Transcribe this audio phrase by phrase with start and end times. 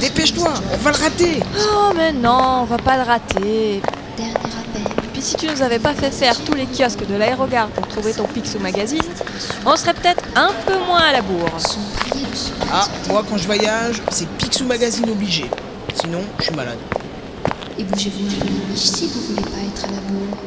[0.00, 3.80] Dépêche-toi, on va le rater Oh mais non, on va pas le rater.
[4.16, 5.10] Dernier appel.
[5.12, 8.12] Puis si tu nous avais pas fait faire tous les kiosques de l'aérogare pour trouver
[8.12, 9.00] ton Picsou Magazine,
[9.64, 11.56] on serait peut-être un peu moins à la bourre.
[12.72, 15.50] Ah, moi quand je voyage, c'est Picsou Magazine obligé.
[15.94, 16.78] Sinon, je suis malade.
[17.78, 20.38] Et bougez-vous un peu les si vous voulez pas être à la bourre.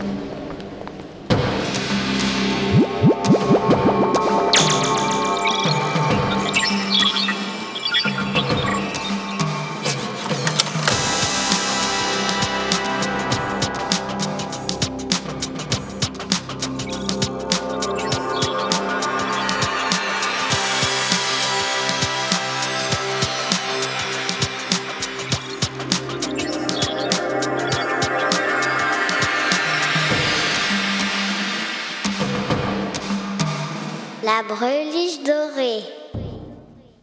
[34.23, 35.83] La breliche dorée.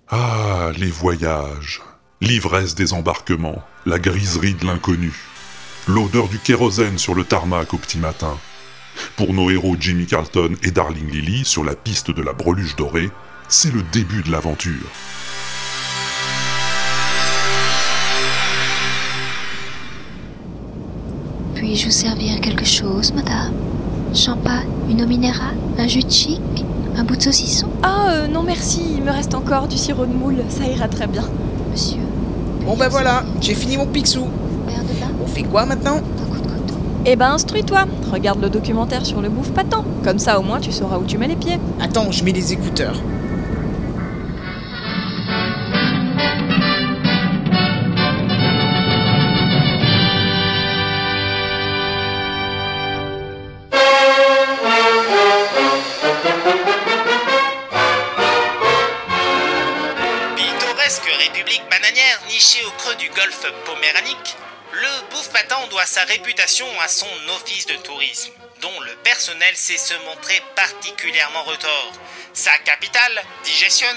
[0.09, 1.83] Ah, les voyages,
[2.21, 5.13] l'ivresse des embarquements, la griserie de l'inconnu,
[5.89, 8.39] l'odeur du kérosène sur le tarmac au petit matin.
[9.17, 13.11] Pour nos héros Jimmy Carlton et Darling Lily sur la piste de la breluche dorée,
[13.49, 14.89] c'est le début de l'aventure.
[21.57, 23.55] Puis-je vous servir quelque chose, madame?
[24.15, 26.41] Champagne, une eau minérale, un jus de chic,
[26.99, 27.69] un bout de saucisson?
[27.83, 31.07] Ah euh, non merci, il me reste encore du sirop de moule, ça ira très
[31.07, 31.23] bien.
[31.71, 32.01] Monsieur.
[32.67, 35.99] Bon ben voilà, j'ai fini mon vin, On fait quoi maintenant?
[35.99, 36.75] Un coup de couteau.
[37.07, 39.85] Eh ben instruis-toi, regarde le documentaire sur le bouffe patent.
[40.03, 41.59] Comme ça au moins tu sauras où tu mets les pieds.
[41.81, 43.01] Attends, je mets les écouteurs.
[63.19, 64.37] Golfe poméranique,
[64.73, 68.31] le bouffe patent doit sa réputation à son office de tourisme,
[68.61, 71.93] dont le personnel sait se montrer particulièrement retors.
[72.33, 73.89] Sa capitale, Digestion,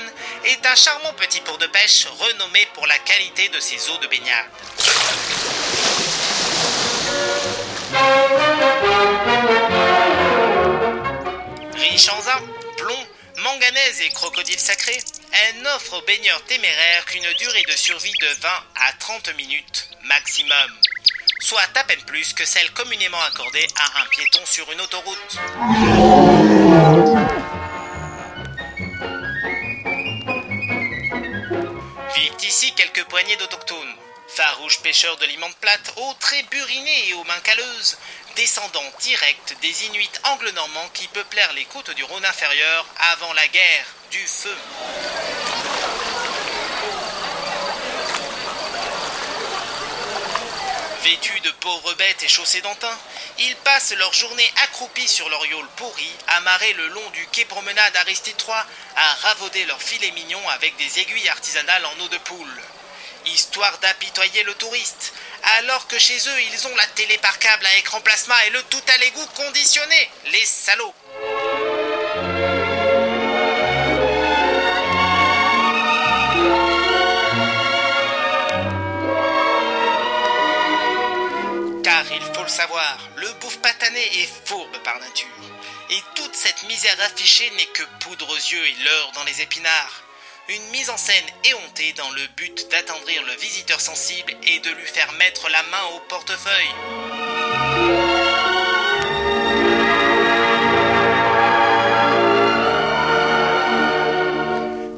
[0.45, 4.07] est un charmant petit port de pêche renommé pour la qualité de ses eaux de
[4.07, 4.49] baignade.
[11.75, 12.41] Riche en zinc,
[12.77, 14.97] plomb, manganèse et crocodile sacré,
[15.31, 20.71] elle n'offre aux baigneurs téméraires qu'une durée de survie de 20 à 30 minutes maximum,
[21.39, 25.37] soit à peine plus que celle communément accordée à un piéton sur une autoroute.
[32.15, 33.95] Vivent ici quelques poignées d'autochtones,
[34.27, 37.97] farouches pêcheurs de l'immonde plate, aux traits burinés et aux mains calleuses,
[38.35, 43.85] descendants directs des Inuits anglo-normands qui peuplèrent les côtes du Rhône inférieur avant la guerre
[44.11, 44.57] du feu.
[51.03, 52.97] Vêtus de pauvres bêtes et chaussés d'antin,
[53.39, 57.95] ils passent leur journée accroupis sur leur yole pourri, amarrés le long du quai promenade
[57.95, 58.55] Aristide III,
[58.95, 62.61] à ravauder leurs filets mignons avec des aiguilles artisanales en eau de poule.
[63.25, 65.13] Histoire d'apitoyer le touriste,
[65.57, 68.61] alors que chez eux ils ont la télé par câble à écran plasma et le
[68.63, 70.93] tout à l'égout conditionné, les salauds.
[81.83, 85.27] Car il faut le savoir, le bouffe patané est fourbe par nature.
[85.89, 90.03] Et toute cette misère affichée n'est que poudre aux yeux et leurre dans les épinards.
[90.49, 94.85] Une mise en scène éhontée dans le but d'attendrir le visiteur sensible et de lui
[94.85, 96.73] faire mettre la main au portefeuille.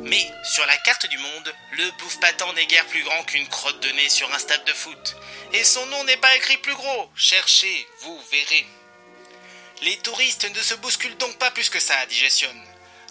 [0.04, 3.82] Mais sur la carte du monde, le bouffe patent n'est guère plus grand qu'une crotte
[3.82, 5.16] de nez sur un stade de foot.
[5.52, 7.10] Et son nom n'est pas écrit plus gros.
[7.16, 8.66] Cherchez, vous verrez.
[9.82, 12.50] Les touristes ne se bousculent donc pas plus que ça à Digestion.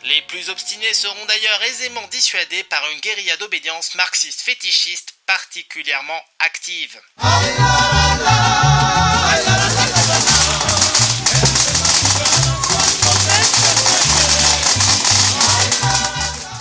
[0.04, 7.00] Les plus obstinés seront d'ailleurs aisément dissuadés par une guérilla d'obédience marxiste fétichiste particulièrement active.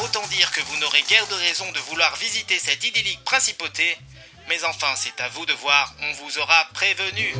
[0.04, 3.98] Autant dire que vous n'aurez guère de raison de vouloir visiter cette idyllique principauté,
[4.50, 7.34] mais enfin c'est à vous de voir, on vous aura prévenu.